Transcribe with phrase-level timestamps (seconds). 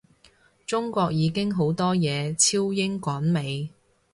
[0.65, 3.69] 中國已經好多嘢超英趕美